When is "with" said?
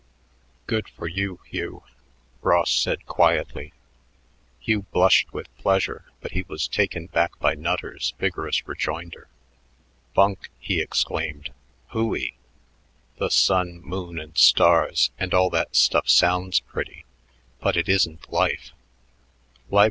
5.31-5.55